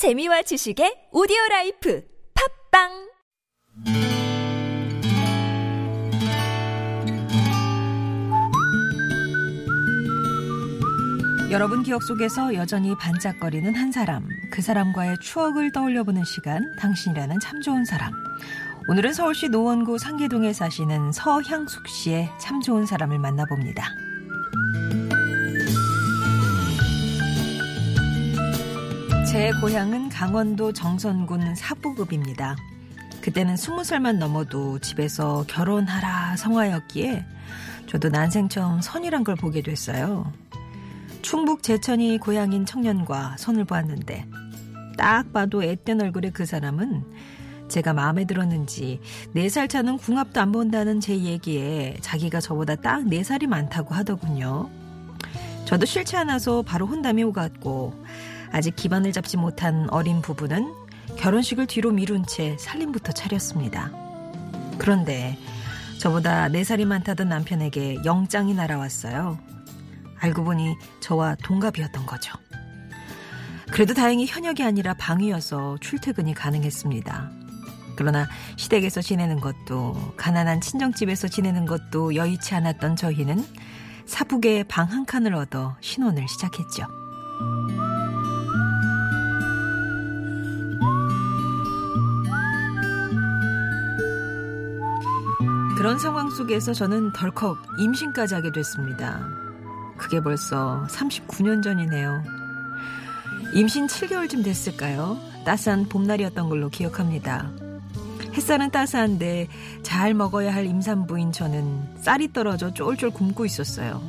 재미와 0.00 0.40
지식의 0.40 1.12
오디오 1.12 1.36
라이프 1.50 2.02
팟빵 2.72 2.88
여러분 11.50 11.82
기억 11.82 12.02
속에서 12.02 12.54
여전히 12.54 12.96
반짝거리는 12.96 13.74
한 13.74 13.92
사람, 13.92 14.26
그 14.50 14.62
사람과의 14.62 15.18
추억을 15.20 15.70
떠올려보는 15.70 16.24
시간, 16.24 16.62
당신이라는 16.78 17.38
참 17.40 17.60
좋은 17.60 17.84
사람. 17.84 18.10
오늘은 18.88 19.12
서울시 19.12 19.50
노원구 19.50 19.98
상계동에 19.98 20.54
사시는 20.54 21.12
서향숙 21.12 21.86
씨의 21.86 22.30
참 22.40 22.62
좋은 22.62 22.86
사람을 22.86 23.18
만나봅니다. 23.18 24.09
제 29.30 29.52
고향은 29.60 30.08
강원도 30.08 30.72
정선군 30.72 31.54
사부급입니다. 31.54 32.56
그때는 33.20 33.56
스무 33.56 33.84
살만 33.84 34.18
넘어도 34.18 34.80
집에서 34.80 35.44
결혼하라 35.46 36.34
성화였기에 36.34 37.24
저도 37.86 38.08
난생 38.08 38.48
처음 38.48 38.80
선이란 38.80 39.22
걸 39.22 39.36
보게 39.36 39.62
됐어요. 39.62 40.32
충북 41.22 41.62
제천이 41.62 42.18
고향인 42.18 42.66
청년과 42.66 43.36
손을 43.38 43.64
보았는데 43.66 44.26
딱 44.98 45.32
봐도 45.32 45.62
앳된 45.62 46.00
얼굴의 46.00 46.32
그 46.32 46.44
사람은 46.44 47.04
제가 47.68 47.92
마음에 47.92 48.24
들었는지 48.24 49.00
4살 49.36 49.68
차는 49.68 49.98
궁합도 49.98 50.40
안 50.40 50.50
본다는 50.50 50.98
제 50.98 51.16
얘기에 51.16 51.98
자기가 52.00 52.40
저보다 52.40 52.74
딱 52.74 53.04
4살이 53.04 53.46
많다고 53.46 53.94
하더군요. 53.94 54.68
저도 55.66 55.86
싫지 55.86 56.16
않아서 56.16 56.62
바로 56.62 56.84
혼담이 56.84 57.22
오갔고 57.22 57.94
아직 58.52 58.76
기반을 58.76 59.12
잡지 59.12 59.36
못한 59.36 59.88
어린 59.90 60.22
부부는 60.22 60.72
결혼식을 61.16 61.66
뒤로 61.66 61.90
미룬 61.92 62.24
채 62.26 62.56
살림부터 62.58 63.12
차렸습니다. 63.12 63.90
그런데 64.78 65.36
저보다 65.98 66.48
4살이 66.48 66.84
많다던 66.86 67.28
남편에게 67.28 67.98
영장이 68.04 68.54
날아왔어요. 68.54 69.38
알고 70.18 70.44
보니 70.44 70.74
저와 71.00 71.36
동갑이었던 71.42 72.06
거죠. 72.06 72.32
그래도 73.70 73.94
다행히 73.94 74.26
현역이 74.26 74.62
아니라 74.62 74.94
방위여서 74.94 75.78
출퇴근이 75.80 76.34
가능했습니다. 76.34 77.30
그러나 77.96 78.26
시댁에서 78.56 79.02
지내는 79.02 79.40
것도 79.40 80.14
가난한 80.16 80.60
친정집에서 80.60 81.28
지내는 81.28 81.66
것도 81.66 82.14
여의치 82.14 82.54
않았던 82.54 82.96
저희는 82.96 83.44
사북에 84.06 84.64
방 84.64 84.88
한 84.88 85.04
칸을 85.04 85.34
얻어 85.34 85.76
신혼을 85.80 86.26
시작했죠. 86.26 86.86
그런 95.80 95.98
상황 95.98 96.28
속에서 96.28 96.74
저는 96.74 97.14
덜컥 97.14 97.56
임신까지 97.78 98.34
하게 98.34 98.52
됐습니다. 98.52 99.26
그게 99.96 100.20
벌써 100.20 100.86
39년 100.90 101.62
전이네요. 101.62 102.22
임신 103.54 103.86
7개월쯤 103.86 104.44
됐을까요? 104.44 105.16
따스한 105.46 105.88
봄날이었던 105.88 106.50
걸로 106.50 106.68
기억합니다. 106.68 107.50
햇살은 108.34 108.70
따스한데 108.72 109.48
잘 109.82 110.12
먹어야 110.12 110.54
할 110.54 110.66
임산부인 110.66 111.32
저는 111.32 111.96
쌀이 112.02 112.30
떨어져 112.34 112.74
쫄쫄 112.74 113.08
굶고 113.12 113.46
있었어요. 113.46 114.02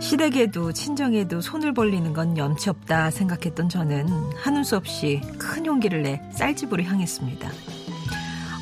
시댁에도 0.00 0.72
친정에도 0.72 1.40
손을 1.40 1.72
벌리는 1.72 2.12
건 2.12 2.36
염치 2.36 2.70
없다 2.70 3.12
생각했던 3.12 3.68
저는 3.68 4.08
하는 4.34 4.64
수 4.64 4.76
없이 4.76 5.20
큰 5.38 5.64
용기를 5.64 6.02
내 6.02 6.20
쌀집으로 6.32 6.82
향했습니다. 6.82 7.48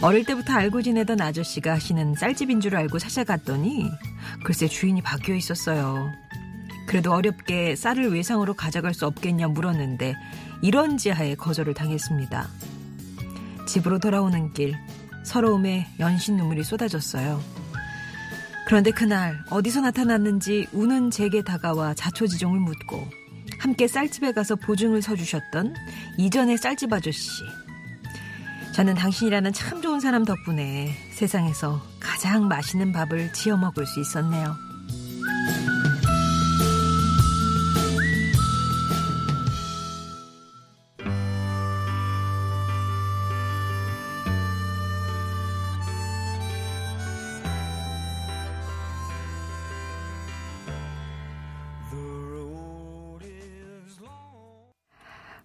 어릴 0.00 0.24
때부터 0.24 0.52
알고 0.52 0.82
지내던 0.82 1.20
아저씨가 1.20 1.72
하시는 1.72 2.14
쌀집인 2.14 2.60
줄 2.60 2.76
알고 2.76 3.00
찾아갔더니 3.00 3.90
글쎄 4.44 4.68
주인이 4.68 5.02
바뀌어 5.02 5.34
있었어요. 5.34 6.12
그래도 6.86 7.12
어렵게 7.12 7.74
쌀을 7.74 8.12
외상으로 8.12 8.54
가져갈 8.54 8.94
수 8.94 9.06
없겠냐 9.06 9.48
물었는데 9.48 10.14
이런 10.62 10.98
지하에 10.98 11.34
거절을 11.34 11.74
당했습니다. 11.74 12.48
집으로 13.66 13.98
돌아오는 13.98 14.52
길 14.52 14.76
서러움에 15.24 15.88
연신 15.98 16.36
눈물이 16.36 16.62
쏟아졌어요. 16.62 17.42
그런데 18.66 18.92
그날 18.92 19.36
어디서 19.50 19.80
나타났는지 19.80 20.68
우는 20.72 21.10
제게 21.10 21.42
다가와 21.42 21.94
자초지종을 21.94 22.60
묻고 22.60 23.04
함께 23.58 23.88
쌀집에 23.88 24.32
가서 24.32 24.54
보증을 24.54 25.02
서주셨던 25.02 25.74
이전의 26.18 26.56
쌀집 26.56 26.92
아저씨 26.92 27.42
저는 28.78 28.94
당신이라는 28.94 29.52
참 29.54 29.82
좋은 29.82 29.98
사람 29.98 30.24
덕분에 30.24 30.94
세상에서 31.10 31.82
가장 31.98 32.46
맛있는 32.46 32.92
밥을 32.92 33.32
지어 33.32 33.56
먹을 33.56 33.84
수 33.84 33.98
있었네요. 33.98 34.67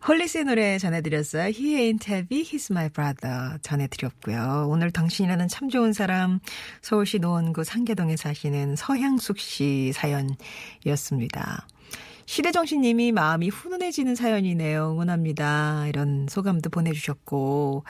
홀리스의 0.05 0.43
노래 0.43 0.77
전해드렸어요. 0.77 1.45
He 1.45 1.75
ain't 1.77 2.05
heavy, 2.09 2.43
he's 2.43 2.69
my 2.69 2.89
brother 2.89 3.57
전해드렸고요. 3.61 4.67
오늘 4.69 4.91
당신이라는 4.91 5.47
참 5.47 5.69
좋은 5.69 5.93
사람 5.93 6.39
서울시 6.81 7.19
노원구 7.19 7.63
상계동에 7.63 8.17
사시는 8.17 8.75
서향숙 8.75 9.39
씨 9.39 9.93
사연이었습니다. 9.93 11.67
시대정신님이 12.25 13.13
마음이 13.13 13.47
훈훈해지는 13.47 14.15
사연이네요. 14.15 14.91
응원합니다. 14.91 15.87
이런 15.87 16.27
소감도 16.29 16.69
보내주셨고 16.69 17.85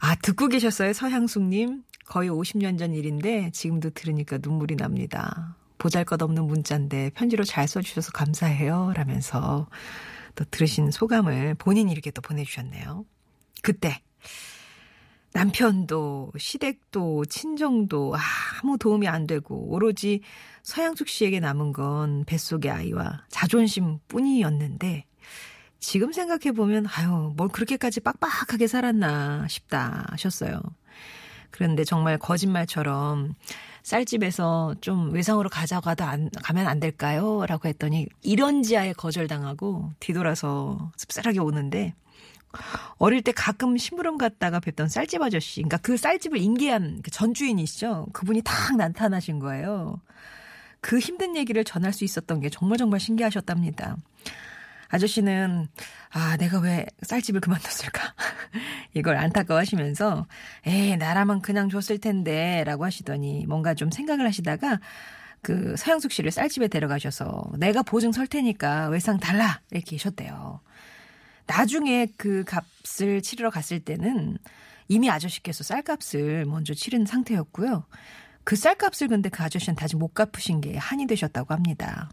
아 0.00 0.14
듣고 0.16 0.48
계셨어요 0.48 0.92
서향숙님 0.92 1.84
거의 2.06 2.30
50년 2.30 2.80
전 2.80 2.94
일인데 2.94 3.50
지금도 3.52 3.90
들으니까 3.90 4.38
눈물이 4.42 4.74
납니다. 4.74 5.56
보잘 5.78 6.04
것 6.04 6.20
없는 6.20 6.44
문자인데 6.44 7.10
편지로 7.14 7.44
잘 7.44 7.68
써주셔서 7.68 8.10
감사해요. 8.10 8.92
라면서 8.96 9.68
또 10.38 10.44
들으신 10.52 10.92
소감을 10.92 11.56
본인이 11.56 11.90
이렇게 11.90 12.12
또 12.12 12.22
보내주셨네요. 12.22 13.04
그때 13.60 14.00
남편도 15.32 16.32
시댁도 16.38 17.24
친정도 17.24 18.14
아무 18.62 18.78
도움이 18.78 19.08
안 19.08 19.26
되고 19.26 19.68
오로지 19.68 20.20
서양숙 20.62 21.08
씨에게 21.08 21.40
남은 21.40 21.72
건 21.72 22.24
뱃속의 22.24 22.70
아이와 22.70 23.24
자존심 23.28 23.98
뿐이었는데 24.06 25.06
지금 25.80 26.12
생각해 26.12 26.52
보면 26.52 26.86
아유 26.86 27.32
뭘 27.36 27.48
그렇게까지 27.48 27.98
빡빡하게 28.00 28.68
살았나 28.68 29.48
싶다 29.48 30.06
하셨어요. 30.10 30.60
그런데 31.50 31.82
정말 31.82 32.16
거짓말처럼 32.16 33.34
쌀집에서 33.88 34.74
좀 34.80 35.12
외상으로 35.12 35.48
가져가도 35.48 36.04
안, 36.04 36.30
가면 36.42 36.66
안 36.66 36.78
될까요? 36.78 37.44
라고 37.46 37.68
했더니 37.68 38.06
이런 38.22 38.62
지하에 38.62 38.92
거절당하고 38.92 39.90
뒤돌아서 39.98 40.92
씁쓸하게 40.96 41.38
오는데 41.40 41.94
어릴 42.96 43.22
때 43.22 43.32
가끔 43.32 43.76
심부름 43.76 44.18
갔다가 44.18 44.60
뵀던 44.60 44.88
쌀집 44.88 45.22
아저씨, 45.22 45.60
그러니까 45.60 45.78
그 45.78 45.96
쌀집을 45.96 46.38
인계한 46.38 47.00
그 47.02 47.10
전 47.10 47.32
주인이시죠? 47.34 48.08
그분이 48.12 48.42
탁 48.44 48.76
나타나신 48.76 49.38
거예요. 49.38 50.00
그 50.80 50.98
힘든 50.98 51.34
얘기를 51.36 51.64
전할 51.64 51.92
수 51.92 52.04
있었던 52.04 52.40
게 52.40 52.48
정말 52.50 52.78
정말 52.78 53.00
신기하셨답니다. 53.00 53.96
아저씨는 54.90 55.66
아 56.10 56.36
내가 56.38 56.60
왜 56.60 56.86
쌀집을 57.02 57.40
그만뒀을까 57.40 58.14
이걸 58.98 59.16
안타까워하시면서 59.16 60.26
에이 60.66 60.96
나라면 60.96 61.40
그냥 61.40 61.68
줬을 61.68 61.98
텐데라고 61.98 62.84
하시더니 62.84 63.46
뭔가 63.46 63.74
좀 63.74 63.90
생각을 63.90 64.26
하시다가 64.26 64.80
그 65.42 65.76
서양숙 65.76 66.12
씨를 66.12 66.30
쌀집에 66.30 66.68
데려가셔서 66.68 67.52
내가 67.58 67.82
보증 67.82 68.12
설 68.12 68.26
테니까 68.26 68.88
외상 68.88 69.18
달라 69.18 69.60
이렇게 69.70 69.96
하셨대요. 69.96 70.60
나중에 71.46 72.08
그 72.16 72.44
값을 72.44 73.22
치르러 73.22 73.50
갔을 73.50 73.80
때는 73.80 74.36
이미 74.88 75.10
아저씨께서 75.10 75.64
쌀값을 75.64 76.44
먼저 76.46 76.74
치른 76.74 77.06
상태였고요. 77.06 77.84
그 78.44 78.56
쌀값을 78.56 79.08
근데 79.08 79.28
그 79.28 79.42
아저씨는 79.42 79.76
아직 79.80 79.96
못 79.96 80.14
갚으신 80.14 80.60
게 80.60 80.76
한이 80.76 81.06
되셨다고 81.06 81.54
합니다. 81.54 82.10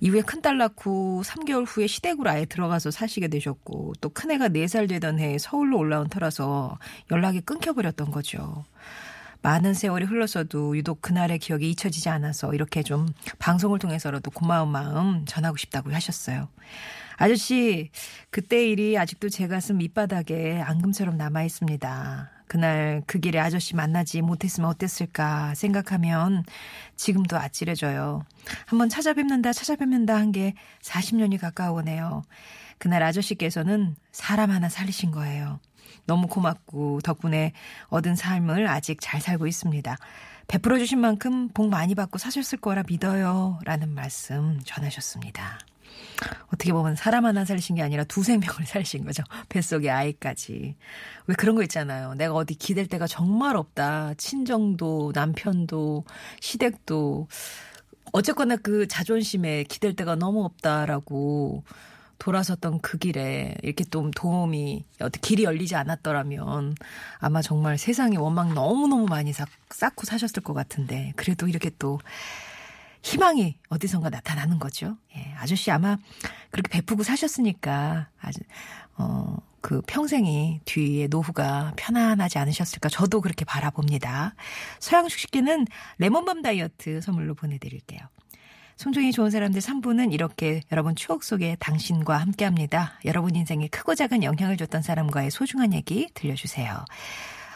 이후에 0.00 0.22
큰 0.22 0.40
딸 0.40 0.56
낳고 0.56 1.22
3개월 1.24 1.64
후에 1.66 1.86
시댁으로 1.86 2.30
아예 2.30 2.46
들어가서 2.46 2.90
사시게 2.90 3.28
되셨고 3.28 3.94
또 4.00 4.08
큰애가 4.08 4.48
4살 4.48 4.88
되던 4.88 5.18
해에 5.18 5.36
서울로 5.38 5.78
올라온 5.78 6.08
터라서 6.08 6.78
연락이 7.10 7.40
끊겨버렸던 7.42 8.10
거죠. 8.10 8.64
많은 9.42 9.74
세월이 9.74 10.04
흘렀어도 10.04 10.76
유독 10.76 11.00
그날의 11.02 11.38
기억이 11.38 11.70
잊혀지지 11.70 12.08
않아서 12.10 12.52
이렇게 12.54 12.82
좀 12.82 13.06
방송을 13.38 13.78
통해서라도 13.78 14.30
고마운 14.30 14.70
마음 14.70 15.24
전하고 15.26 15.56
싶다고 15.56 15.92
하셨어요. 15.92 16.48
아저씨, 17.16 17.90
그때 18.30 18.66
일이 18.66 18.96
아직도 18.98 19.28
제 19.28 19.46
가슴 19.46 19.78
밑바닥에 19.78 20.60
앙금처럼 20.62 21.16
남아 21.16 21.44
있습니다. 21.44 22.39
그날 22.50 23.00
그 23.06 23.20
길에 23.20 23.38
아저씨 23.38 23.76
만나지 23.76 24.22
못했으면 24.22 24.68
어땠을까 24.70 25.54
생각하면 25.54 26.42
지금도 26.96 27.36
아찔해져요. 27.38 28.24
한번 28.66 28.88
찾아뵙는다 28.88 29.52
찾아뵙는다 29.52 30.16
한 30.16 30.32
게 30.32 30.54
40년이 30.82 31.38
가까워오네요. 31.38 32.22
그날 32.78 33.04
아저씨께서는 33.04 33.94
사람 34.10 34.50
하나 34.50 34.68
살리신 34.68 35.12
거예요. 35.12 35.60
너무 36.06 36.26
고맙고 36.26 37.02
덕분에 37.02 37.52
얻은 37.86 38.16
삶을 38.16 38.66
아직 38.66 38.98
잘 39.00 39.20
살고 39.20 39.46
있습니다. 39.46 39.96
베풀어 40.48 40.78
주신 40.78 40.98
만큼 40.98 41.50
복 41.50 41.68
많이 41.68 41.94
받고 41.94 42.18
사셨을 42.18 42.58
거라 42.58 42.82
믿어요. 42.84 43.60
라는 43.64 43.90
말씀 43.94 44.58
전하셨습니다. 44.64 45.69
어떻게 46.48 46.72
보면 46.72 46.96
사람 46.96 47.24
하나 47.24 47.44
살리신 47.44 47.76
게 47.76 47.82
아니라 47.82 48.04
두세 48.04 48.36
명을 48.36 48.66
살리신 48.66 49.04
거죠. 49.04 49.22
뱃속의 49.48 49.90
아이까지. 49.90 50.76
왜 51.26 51.34
그런 51.34 51.54
거 51.56 51.62
있잖아요. 51.62 52.14
내가 52.14 52.34
어디 52.34 52.54
기댈 52.54 52.86
데가 52.86 53.06
정말 53.06 53.56
없다. 53.56 54.14
친정도, 54.14 55.12
남편도, 55.14 56.04
시댁도. 56.40 57.28
어쨌거나 58.12 58.56
그 58.56 58.88
자존심에 58.88 59.64
기댈 59.64 59.94
데가 59.94 60.16
너무 60.16 60.44
없다라고 60.44 61.62
돌아섰던 62.18 62.80
그 62.80 62.98
길에 62.98 63.56
이렇게 63.62 63.82
좀 63.82 64.10
도움이 64.10 64.84
어떻게 65.00 65.20
길이 65.20 65.44
열리지 65.44 65.74
않았더라면 65.74 66.74
아마 67.18 67.40
정말 67.40 67.78
세상에 67.78 68.16
원망 68.18 68.54
너무너무 68.54 69.06
많이 69.06 69.32
쌓고 69.32 70.04
사셨을 70.04 70.42
것 70.42 70.52
같은데 70.52 71.12
그래도 71.16 71.48
이렇게 71.48 71.70
또 71.78 71.98
희망이 73.02 73.58
어디선가 73.68 74.10
나타나는 74.10 74.58
거죠. 74.58 74.96
예, 75.16 75.34
아저씨 75.38 75.70
아마 75.70 75.96
그렇게 76.50 76.68
베푸고 76.68 77.02
사셨으니까 77.02 78.08
아주 78.20 78.40
어, 78.96 79.36
그 79.60 79.82
평생이 79.86 80.60
뒤에 80.64 81.06
노후가 81.08 81.74
편안하지 81.76 82.38
않으셨을까 82.38 82.88
저도 82.88 83.20
그렇게 83.20 83.44
바라봅니다. 83.44 84.34
서양식 84.78 85.18
식기는 85.18 85.66
레몬밤 85.98 86.42
다이어트 86.42 87.00
선물로 87.00 87.34
보내드릴게요. 87.34 88.00
송정이 88.76 89.12
좋은 89.12 89.30
사람들 89.30 89.60
3부는 89.60 90.12
이렇게 90.14 90.62
여러분 90.72 90.96
추억 90.96 91.22
속에 91.22 91.56
당신과 91.60 92.16
함께 92.16 92.46
합니다. 92.46 92.98
여러분 93.04 93.36
인생에 93.36 93.68
크고 93.68 93.94
작은 93.94 94.22
영향을 94.22 94.56
줬던 94.56 94.80
사람과의 94.80 95.30
소중한 95.30 95.74
얘기 95.74 96.08
들려주세요. 96.14 96.86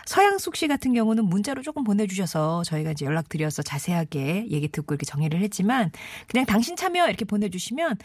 서양숙 0.06 0.56
씨 0.56 0.68
같은 0.68 0.92
경우는 0.94 1.24
문자로 1.26 1.62
조금 1.62 1.84
보내주셔서 1.84 2.62
저희가 2.64 2.92
이제 2.92 3.06
연락드려서 3.06 3.62
자세하게 3.62 4.48
얘기 4.50 4.68
듣고 4.68 4.94
이렇게 4.94 5.06
정리를 5.06 5.38
했지만 5.40 5.90
그냥 6.26 6.46
당신 6.46 6.76
참여 6.76 7.08
이렇게 7.08 7.24
보내주시면 7.24 7.98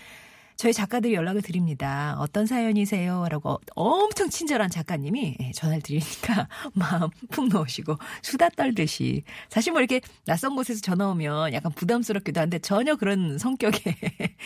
저희 0.60 0.74
작가들이 0.74 1.14
연락을 1.14 1.42
드립니다. 1.42 2.18
어떤 2.20 2.46
사연이세요? 2.46 3.28
라고 3.30 3.62
엄청 3.76 4.30
친절한 4.30 4.70
작가님이 4.70 5.38
예, 5.40 5.52
전화를 5.54 5.82
드리니까 5.82 6.50
마음 6.76 7.10
푹 7.32 7.48
넣으시고 7.48 7.96
수다 8.22 8.50
떨듯이. 8.50 9.24
사실 9.48 9.72
뭐 9.72 9.80
이렇게 9.80 10.02
낯선 10.26 10.58
곳에서 10.58 10.82
전화 10.82 11.08
오면 11.08 11.54
약간 11.54 11.72
부담스럽기도 11.72 12.42
한데 12.42 12.60
전혀 12.60 12.98
그런 12.98 13.38
성격의 13.38 13.96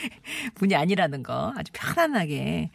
분이 0.53 0.75
아니라는 0.75 1.23
거 1.23 1.51
아주 1.57 1.71
편안하게 1.73 2.35
예, 2.35 2.69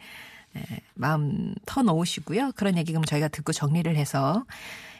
마음 0.95 1.53
터 1.65 1.81
놓으시고요. 1.81 2.53
그런 2.55 2.77
얘기 2.77 2.91
그럼 2.91 3.05
저희가 3.05 3.27
듣고 3.27 3.51
정리를 3.53 3.95
해서 3.95 4.45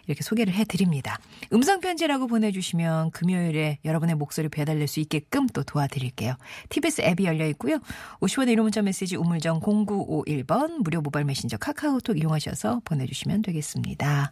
이렇게 0.10 0.24
소개를 0.24 0.54
해드립니다. 0.54 1.20
음성편지라고 1.54 2.26
보내주시면 2.28 3.12
금요일에 3.12 3.78
여러분의 3.86 4.16
목소리 4.16 4.50
배달될 4.50 4.88
수 4.88 5.00
있게끔 5.00 5.48
또 5.48 5.64
도와드릴게요. 5.64 6.36
TBS 6.70 7.02
앱이 7.02 7.26
열려 7.26 7.48
있고요. 7.50 7.78
50원의 8.20 8.56
1호 8.56 8.64
문자 8.64 8.82
메시지 8.82 9.16
우물정 9.16 9.60
0951번 9.60 10.82
무료 10.82 11.02
모바일 11.02 11.26
메신저 11.26 11.58
카카오톡 11.58 12.18
이용하셔서 12.18 12.82
보내주시면 12.86 13.44
되겠습니다. 13.44 14.28